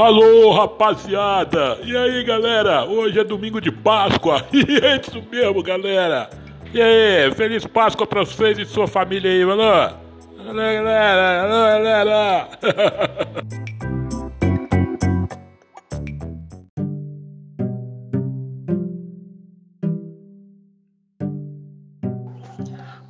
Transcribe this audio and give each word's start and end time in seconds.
Alô, 0.00 0.52
rapaziada! 0.52 1.76
E 1.82 1.96
aí, 1.96 2.22
galera? 2.22 2.84
Hoje 2.84 3.18
é 3.18 3.24
domingo 3.24 3.60
de 3.60 3.72
Páscoa. 3.72 4.46
E 4.54 4.78
é 4.78 5.00
isso 5.00 5.20
mesmo, 5.28 5.60
galera. 5.60 6.30
E 6.72 6.80
aí, 6.80 7.34
feliz 7.34 7.66
Páscoa 7.66 8.06
para 8.06 8.20
vocês 8.20 8.56
e 8.60 8.64
sua 8.64 8.86
família 8.86 9.28
aí, 9.28 9.42
alô? 9.42 9.60
Alô, 9.60 10.54
galera! 10.54 11.42
Alô, 11.42 11.82
galera! 11.82 12.48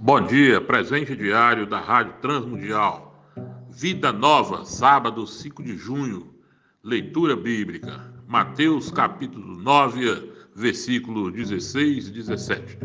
Bom 0.01 0.23
dia, 0.23 0.59
presente 0.63 1.15
diário 1.15 1.67
da 1.67 1.81
Rádio 1.81 2.15
Transmundial. 2.23 3.15
Vida 3.69 4.11
Nova, 4.11 4.65
sábado 4.65 5.27
5 5.27 5.63
de 5.63 5.77
junho. 5.77 6.38
Leitura 6.89 7.37
bíblica. 7.37 8.03
Mateus 8.27 8.91
capítulo 8.91 9.59
9, 9.59 10.33
versículo 10.55 11.31
16 11.31 12.09
e 12.09 12.13
17. 12.13 12.79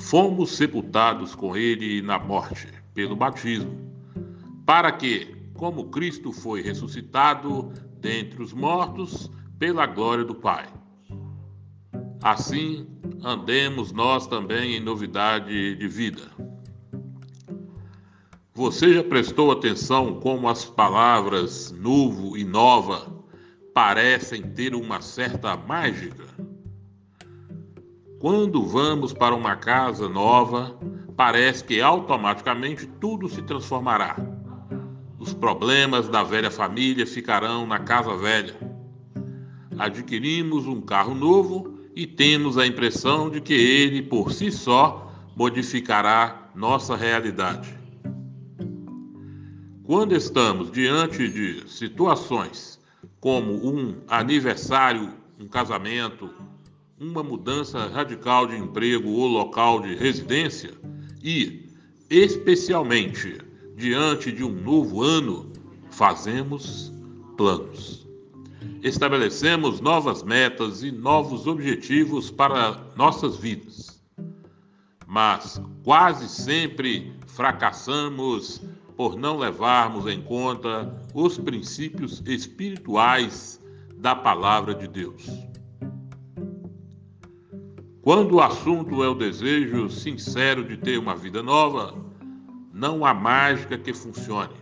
Fomos 0.00 0.50
sepultados 0.50 1.32
com 1.32 1.56
ele 1.56 2.02
na 2.02 2.18
morte, 2.18 2.66
pelo 2.92 3.14
batismo, 3.14 3.78
para 4.66 4.90
que, 4.90 5.36
como 5.54 5.88
Cristo 5.90 6.32
foi 6.32 6.62
ressuscitado 6.62 7.72
dentre 8.00 8.42
os 8.42 8.52
mortos, 8.52 9.30
pela 9.56 9.86
glória 9.86 10.24
do 10.24 10.34
Pai. 10.34 10.66
Assim, 12.24 12.88
andemos 13.22 13.92
nós 13.92 14.26
também 14.26 14.74
em 14.74 14.80
novidade 14.80 15.76
de 15.76 15.86
vida. 15.86 16.22
Você 18.54 18.92
já 18.92 19.04
prestou 19.04 19.52
atenção 19.52 20.18
como 20.20 20.48
as 20.48 20.64
palavras 20.64 21.70
novo 21.70 22.36
e 22.36 22.44
nova 22.44 23.11
parecem 23.74 24.42
ter 24.42 24.74
uma 24.74 25.00
certa 25.00 25.56
mágica? 25.56 26.24
Quando 28.18 28.64
vamos 28.66 29.12
para 29.12 29.34
uma 29.34 29.56
casa 29.56 30.08
nova, 30.08 30.78
parece 31.16 31.64
que 31.64 31.80
automaticamente 31.80 32.86
tudo 33.00 33.28
se 33.28 33.42
transformará. 33.42 34.16
Os 35.18 35.34
problemas 35.34 36.08
da 36.08 36.22
velha 36.22 36.50
família 36.50 37.06
ficarão 37.06 37.66
na 37.66 37.78
casa 37.78 38.16
velha. 38.16 38.56
Adquirimos 39.78 40.66
um 40.66 40.80
carro 40.80 41.14
novo 41.14 41.78
e 41.96 42.06
temos 42.06 42.58
a 42.58 42.66
impressão 42.66 43.30
de 43.30 43.40
que 43.40 43.54
ele, 43.54 44.02
por 44.02 44.32
si 44.32 44.52
só, 44.52 45.12
modificará 45.34 46.50
nossa 46.54 46.94
realidade. 46.94 47.76
Quando 49.84 50.14
estamos 50.14 50.70
diante 50.70 51.28
de 51.28 51.68
situações 51.68 52.81
como 53.22 53.64
um 53.64 54.02
aniversário, 54.08 55.14
um 55.38 55.46
casamento, 55.46 56.28
uma 56.98 57.22
mudança 57.22 57.86
radical 57.86 58.48
de 58.48 58.56
emprego 58.56 59.08
ou 59.10 59.28
local 59.28 59.80
de 59.80 59.94
residência 59.94 60.72
e, 61.22 61.70
especialmente, 62.10 63.38
diante 63.76 64.32
de 64.32 64.42
um 64.42 64.50
novo 64.50 65.02
ano, 65.02 65.52
fazemos 65.92 66.92
planos. 67.36 68.04
Estabelecemos 68.82 69.80
novas 69.80 70.24
metas 70.24 70.82
e 70.82 70.90
novos 70.90 71.46
objetivos 71.46 72.28
para 72.28 72.76
nossas 72.96 73.36
vidas. 73.36 74.02
Mas 75.06 75.62
quase 75.84 76.28
sempre 76.28 77.12
fracassamos 77.28 78.60
por 78.96 79.16
não 79.16 79.38
levarmos 79.38 80.06
em 80.06 80.20
conta 80.20 80.92
os 81.14 81.38
princípios 81.38 82.22
espirituais 82.26 83.60
da 83.96 84.14
palavra 84.14 84.74
de 84.74 84.86
Deus. 84.86 85.26
Quando 88.02 88.34
o 88.34 88.40
assunto 88.40 89.02
é 89.02 89.08
o 89.08 89.14
desejo 89.14 89.88
sincero 89.88 90.64
de 90.64 90.76
ter 90.76 90.98
uma 90.98 91.14
vida 91.14 91.42
nova, 91.42 91.94
não 92.72 93.04
há 93.04 93.14
mágica 93.14 93.78
que 93.78 93.92
funcione. 93.92 94.54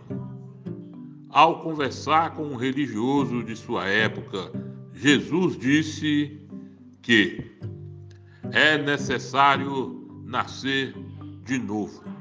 Ao 1.29 1.61
conversar 1.61 2.35
com 2.35 2.43
um 2.43 2.55
religioso 2.55 3.43
de 3.43 3.55
sua 3.55 3.87
época, 3.87 4.51
Jesus 4.93 5.57
disse 5.57 6.39
que 7.01 7.51
é 8.51 8.77
necessário 8.77 10.23
nascer 10.25 10.93
de 11.43 11.57
novo 11.57 12.20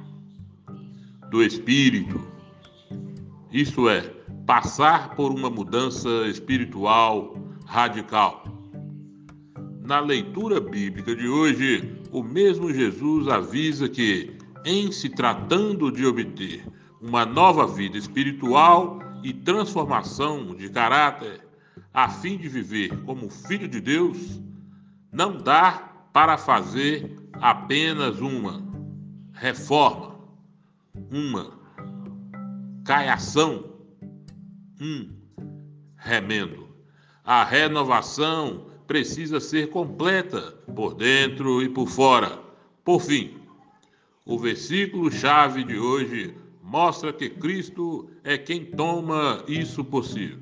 do 1.31 1.43
espírito. 1.43 2.21
Isso 3.53 3.89
é, 3.89 4.03
passar 4.45 5.15
por 5.15 5.31
uma 5.31 5.49
mudança 5.49 6.09
espiritual 6.27 7.37
radical. 7.65 8.45
Na 9.85 10.01
leitura 10.01 10.61
bíblica 10.61 11.15
de 11.15 11.29
hoje, 11.29 12.01
o 12.13 12.23
mesmo 12.23 12.73
Jesus 12.73 13.29
avisa 13.29 13.89
que, 13.89 14.37
em 14.65 14.91
se 14.91 15.09
tratando 15.09 15.91
de 15.91 16.05
obter 16.05 16.65
uma 17.01 17.25
nova 17.25 17.67
vida 17.67 17.97
espiritual 17.97 18.99
e 19.23 19.33
transformação 19.33 20.55
de 20.55 20.69
caráter, 20.69 21.41
a 21.95 22.09
fim 22.09 22.37
de 22.37 22.49
viver 22.49 22.97
como 23.05 23.31
filho 23.31 23.69
de 23.69 23.81
Deus, 23.81 24.41
não 25.13 25.39
dá 25.39 26.09
para 26.13 26.37
fazer 26.37 27.17
apenas 27.41 28.21
uma 28.21 28.63
reforma 29.33 30.20
uma 30.95 31.53
caiação, 32.85 33.65
um 34.81 35.11
remendo. 35.97 36.69
A 37.25 37.45
renovação 37.45 38.67
precisa 38.87 39.39
ser 39.39 39.71
completa 39.71 40.53
por 40.75 40.95
dentro 40.95 41.63
e 41.63 41.69
por 41.69 41.89
fora. 41.89 42.39
Por 42.85 43.01
fim, 43.01 43.37
o 44.27 44.39
versículo-chave 44.39 45.65
de 45.65 45.79
hoje 45.79 46.35
mostra 46.63 47.13
que 47.13 47.29
Cristo 47.29 48.11
é 48.25 48.37
quem 48.37 48.65
toma 48.65 49.45
isso 49.47 49.85
possível. 49.85 50.39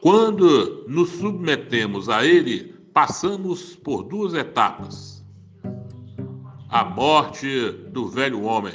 Quando 0.00 0.86
nos 0.88 1.10
submetemos 1.10 2.08
a 2.08 2.24
Ele, 2.24 2.72
passamos 2.94 3.74
por 3.76 4.04
duas 4.04 4.32
etapas 4.32 5.17
a 6.68 6.84
morte 6.84 7.70
do 7.90 8.08
velho 8.08 8.42
homem. 8.42 8.74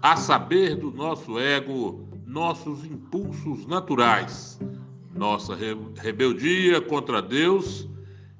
A 0.00 0.16
saber 0.16 0.76
do 0.76 0.90
nosso 0.92 1.38
ego, 1.38 2.08
nossos 2.26 2.84
impulsos 2.84 3.66
naturais, 3.66 4.60
nossa 5.14 5.56
rebeldia 6.00 6.80
contra 6.80 7.20
Deus 7.20 7.88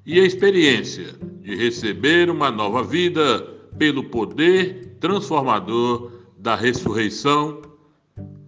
e 0.05 0.19
a 0.19 0.25
experiência 0.25 1.13
de 1.41 1.55
receber 1.55 2.29
uma 2.29 2.49
nova 2.49 2.83
vida 2.83 3.41
pelo 3.77 4.05
poder 4.05 4.95
transformador 4.99 6.11
da 6.37 6.55
ressurreição 6.55 7.61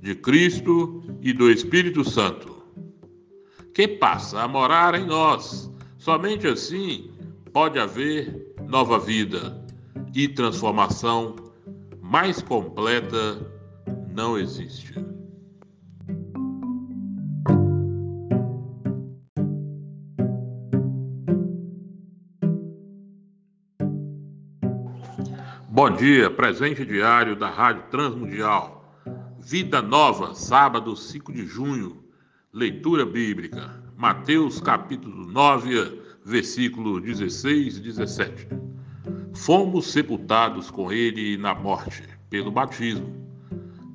de 0.01 0.15
Cristo 0.15 1.03
e 1.21 1.33
do 1.33 1.51
Espírito 1.51 2.09
Santo, 2.09 2.63
que 3.73 3.87
passa 3.87 4.41
a 4.41 4.47
morar 4.47 4.95
em 4.95 5.05
nós. 5.05 5.69
Somente 5.97 6.47
assim 6.47 7.11
pode 7.51 7.79
haver 7.79 8.54
nova 8.75 8.99
vida 8.99 9.57
e 10.13 10.27
transformação 10.27 11.37
mais 12.01 12.41
completa 12.41 13.39
não 14.13 14.37
existe. 14.37 14.93
Bom 25.69 25.89
dia, 25.91 26.29
presente 26.29 26.85
diário 26.85 27.37
da 27.37 27.49
Rádio 27.49 27.83
Transmundial. 27.89 29.01
Vida 29.39 29.81
Nova, 29.81 30.35
sábado 30.35 30.97
5 30.97 31.31
de 31.31 31.45
junho. 31.45 32.03
Leitura 32.51 33.05
bíblica. 33.05 33.81
Mateus 33.95 34.59
capítulo 34.59 35.25
9, 35.27 36.01
versículo 36.25 36.99
16 36.99 37.77
e 37.77 37.79
17. 37.79 38.64
Fomos 39.35 39.91
sepultados 39.91 40.71
com 40.71 40.91
ele 40.91 41.37
na 41.37 41.53
morte, 41.53 42.03
pelo 42.29 42.51
batismo, 42.51 43.13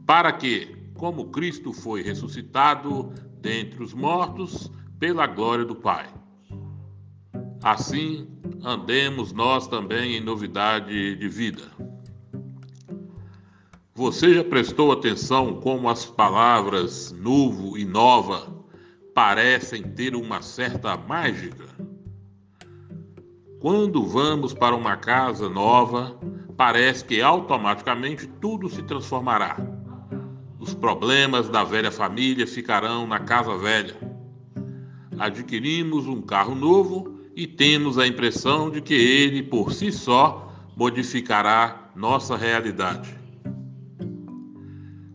para 0.06 0.32
que, 0.32 0.76
como 0.94 1.30
Cristo 1.30 1.72
foi 1.72 2.02
ressuscitado 2.02 3.12
dentre 3.40 3.82
os 3.82 3.94
mortos, 3.94 4.70
pela 4.98 5.26
glória 5.26 5.64
do 5.64 5.74
Pai. 5.74 6.06
Assim, 7.62 8.28
andemos 8.62 9.32
nós 9.32 9.66
também 9.66 10.16
em 10.16 10.20
novidade 10.20 11.16
de 11.16 11.28
vida. 11.28 11.62
Você 13.94 14.34
já 14.34 14.44
prestou 14.44 14.92
atenção 14.92 15.60
como 15.60 15.88
as 15.88 16.06
palavras 16.06 17.12
novo 17.12 17.76
e 17.76 17.84
nova 17.84 18.64
parecem 19.14 19.82
ter 19.82 20.14
uma 20.14 20.40
certa 20.40 20.96
mágica? 20.96 21.69
Quando 23.60 24.06
vamos 24.06 24.54
para 24.54 24.74
uma 24.74 24.96
casa 24.96 25.46
nova, 25.46 26.18
parece 26.56 27.04
que 27.04 27.20
automaticamente 27.20 28.26
tudo 28.26 28.70
se 28.70 28.82
transformará. 28.82 29.58
Os 30.58 30.72
problemas 30.72 31.50
da 31.50 31.62
velha 31.62 31.92
família 31.92 32.46
ficarão 32.46 33.06
na 33.06 33.20
casa 33.20 33.58
velha. 33.58 33.94
Adquirimos 35.18 36.06
um 36.06 36.22
carro 36.22 36.54
novo 36.54 37.20
e 37.36 37.46
temos 37.46 37.98
a 37.98 38.06
impressão 38.06 38.70
de 38.70 38.80
que 38.80 38.94
ele, 38.94 39.42
por 39.42 39.74
si 39.74 39.92
só, 39.92 40.50
modificará 40.74 41.90
nossa 41.94 42.38
realidade. 42.38 43.14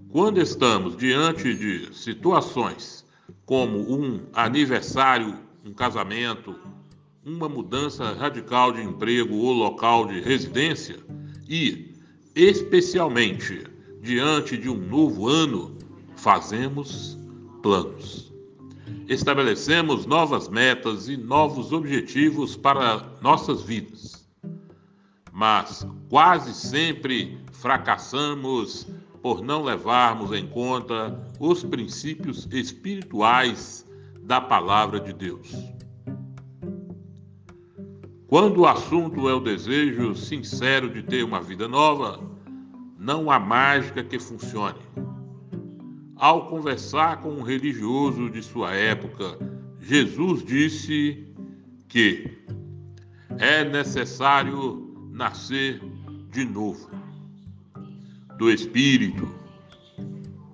Quando 0.10 0.40
estamos 0.40 0.96
diante 0.96 1.52
de 1.56 1.96
situações 1.96 3.04
como 3.44 3.80
um 3.92 4.22
aniversário, 4.36 5.34
um 5.66 5.74
casamento, 5.74 6.56
uma 7.26 7.50
mudança 7.50 8.14
radical 8.14 8.72
de 8.72 8.84
emprego 8.84 9.36
ou 9.36 9.52
local 9.52 10.06
de 10.06 10.22
residência 10.22 10.98
e, 11.50 11.96
especialmente, 12.36 13.64
diante 14.00 14.56
de 14.56 14.70
um 14.70 14.78
novo 14.78 15.28
ano, 15.28 15.76
fazemos 16.16 17.18
planos. 17.64 18.32
Estabelecemos 19.10 20.06
novas 20.06 20.48
metas 20.48 21.10
e 21.10 21.18
novos 21.18 21.74
objetivos 21.74 22.56
para 22.56 23.04
nossas 23.22 23.64
vidas. 23.64 24.28
Mas 25.32 25.86
quase 26.10 26.54
sempre 26.54 27.40
fracassamos 27.54 28.88
por 29.24 29.42
não 29.42 29.64
levarmos 29.64 30.32
em 30.32 30.46
conta 30.46 31.20
os 31.40 31.64
princípios 31.64 32.48
espirituais 32.52 33.84
da 34.22 34.40
palavra 34.40 35.00
de 35.00 35.12
Deus. 35.12 35.75
Quando 38.28 38.62
o 38.62 38.68
assunto 38.68 39.30
é 39.30 39.34
o 39.36 39.40
desejo 39.40 40.16
sincero 40.16 40.90
de 40.90 41.04
ter 41.04 41.24
uma 41.24 41.40
vida 41.40 41.68
nova, 41.68 42.20
não 42.98 43.30
há 43.30 43.40
mágica 43.40 44.04
que 44.04 44.18
funcione. 44.18 44.80
Ao 46.16 46.48
conversar 46.48 47.22
com 47.22 47.30
um 47.30 47.44
religioso 47.44 48.30
de 48.30 48.42
sua 48.42 48.74
época, 48.74 49.38
Jesus 49.80 50.44
disse 50.44 51.24
que 51.88 52.36
é 53.38 53.64
necessário 53.64 55.08
nascer 55.12 55.80
de 56.32 56.46
novo 56.46 56.90
do 58.40 58.50
espírito. 58.50 59.30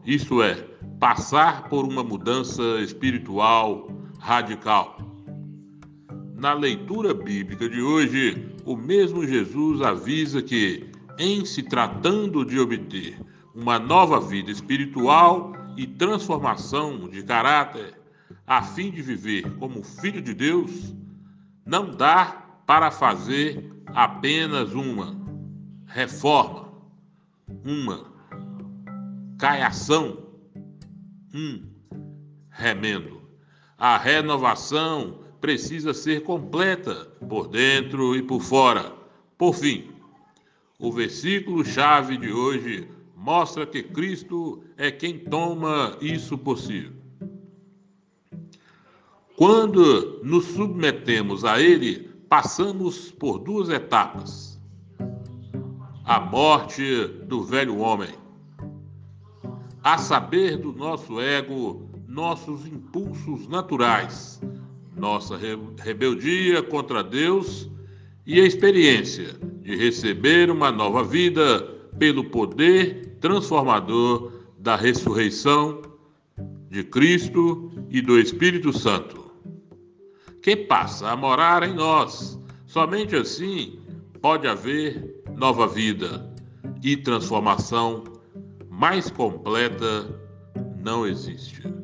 Isto 0.05 0.43
é, 0.43 0.55
passar 0.99 1.69
por 1.69 1.85
uma 1.85 2.03
mudança 2.03 2.61
espiritual 2.81 3.89
radical. 4.19 5.00
Na 6.41 6.53
leitura 6.53 7.13
bíblica 7.13 7.69
de 7.69 7.79
hoje, 7.83 8.51
o 8.65 8.75
mesmo 8.75 9.23
Jesus 9.27 9.79
avisa 9.79 10.41
que, 10.41 10.89
em 11.19 11.45
se 11.45 11.61
tratando 11.61 12.43
de 12.43 12.57
obter 12.57 13.15
uma 13.53 13.77
nova 13.77 14.19
vida 14.19 14.49
espiritual 14.49 15.53
e 15.77 15.85
transformação 15.85 17.07
de 17.07 17.21
caráter, 17.21 17.93
a 18.47 18.63
fim 18.63 18.89
de 18.89 19.03
viver 19.03 19.55
como 19.57 19.83
filho 19.83 20.19
de 20.19 20.33
Deus, 20.33 20.95
não 21.63 21.95
dá 21.95 22.43
para 22.65 22.89
fazer 22.89 23.63
apenas 23.93 24.73
uma 24.73 25.15
reforma 25.85 26.71
uma 27.63 28.11
caiação, 29.37 30.25
um 31.35 31.69
remendo. 32.49 33.21
A 33.77 33.95
renovação 33.95 35.20
precisa 35.41 35.93
ser 35.93 36.23
completa 36.23 37.07
por 37.27 37.47
dentro 37.47 38.15
e 38.15 38.21
por 38.21 38.41
fora. 38.41 38.93
Por 39.37 39.53
fim, 39.55 39.89
o 40.79 40.91
versículo 40.91 41.65
chave 41.65 42.15
de 42.17 42.31
hoje 42.31 42.87
mostra 43.17 43.65
que 43.65 43.83
Cristo 43.83 44.63
é 44.77 44.91
quem 44.91 45.19
toma 45.19 45.97
isso 45.99 46.37
possível. 46.37 46.93
Quando 49.35 50.21
nos 50.23 50.45
submetemos 50.45 51.43
a 51.43 51.59
Ele, 51.59 52.09
passamos 52.29 53.11
por 53.11 53.39
duas 53.39 53.69
etapas 53.69 54.51
a 56.05 56.19
morte 56.19 57.07
do 57.25 57.43
velho 57.43 57.77
homem. 57.77 58.09
A 59.83 59.97
saber 59.97 60.57
do 60.57 60.73
nosso 60.73 61.19
ego, 61.19 61.89
nossos 62.07 62.65
impulsos 62.65 63.47
naturais, 63.47 64.41
nossa 65.01 65.35
rebeldia 65.83 66.61
contra 66.61 67.03
Deus 67.03 67.67
e 68.23 68.39
a 68.39 68.45
experiência 68.45 69.35
de 69.63 69.75
receber 69.75 70.51
uma 70.51 70.71
nova 70.71 71.03
vida 71.03 71.59
pelo 71.97 72.25
poder 72.25 73.17
transformador 73.19 74.31
da 74.59 74.75
ressurreição 74.75 75.81
de 76.69 76.83
Cristo 76.83 77.71
e 77.89 77.99
do 77.99 78.19
Espírito 78.19 78.71
Santo, 78.71 79.31
que 80.39 80.55
passa 80.55 81.09
a 81.09 81.15
morar 81.17 81.63
em 81.63 81.73
nós. 81.73 82.39
Somente 82.67 83.15
assim 83.15 83.79
pode 84.21 84.47
haver 84.47 85.23
nova 85.35 85.67
vida 85.67 86.31
e 86.83 86.95
transformação 86.95 88.03
mais 88.69 89.09
completa 89.09 90.07
não 90.77 91.07
existe. 91.07 91.80